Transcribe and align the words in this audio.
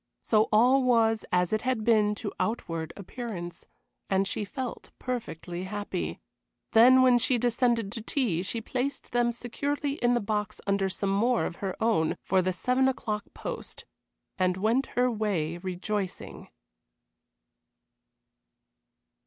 So 0.23 0.49
all 0.51 0.81
was 0.81 1.25
as 1.31 1.53
it 1.53 1.61
had 1.61 1.83
been 1.83 2.15
to 2.15 2.33
outward 2.39 2.91
appearance, 2.97 3.67
and 4.09 4.27
she 4.27 4.43
felt 4.43 4.89
perfectly 4.97 5.65
happy. 5.65 6.19
Then 6.71 7.03
when 7.03 7.19
she 7.19 7.37
descended 7.37 7.91
to 7.91 8.01
tea 8.01 8.41
she 8.41 8.61
placed 8.61 9.11
them 9.11 9.31
securely 9.31 9.99
in 10.03 10.15
the 10.15 10.19
box 10.19 10.59
under 10.65 10.89
some 10.89 11.11
more 11.11 11.45
of 11.45 11.57
her 11.57 11.75
own 11.79 12.17
for 12.23 12.41
the 12.41 12.51
seven 12.51 12.87
o'clock 12.87 13.25
post, 13.35 13.85
and 14.39 14.57
went 14.57 14.87
her 14.97 15.11
way 15.11 15.59
rejoicing. 15.59 16.47